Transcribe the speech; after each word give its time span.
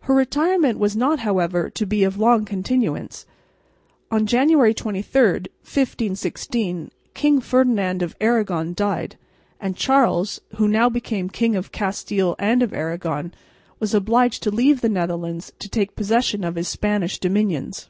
Her 0.00 0.12
retirement 0.14 0.78
was 0.78 0.94
not, 0.94 1.20
however, 1.20 1.70
to 1.70 1.86
be 1.86 2.04
of 2.04 2.18
long 2.18 2.44
continuance. 2.44 3.24
On 4.10 4.26
January 4.26 4.74
23, 4.74 5.18
1516, 5.30 6.90
King 7.14 7.40
Ferdinand 7.40 8.02
of 8.02 8.14
Aragon 8.20 8.74
died, 8.74 9.16
and 9.58 9.74
Charles, 9.74 10.42
who 10.56 10.68
now 10.68 10.90
became 10.90 11.30
King 11.30 11.56
of 11.56 11.72
Castile 11.72 12.36
and 12.38 12.62
of 12.62 12.74
Aragon, 12.74 13.32
was 13.80 13.94
obliged 13.94 14.42
to 14.42 14.50
leave 14.50 14.82
the 14.82 14.90
Netherlands 14.90 15.50
to 15.58 15.70
take 15.70 15.96
possession 15.96 16.44
of 16.44 16.56
his 16.56 16.68
Spanish 16.68 17.18
dominions. 17.18 17.88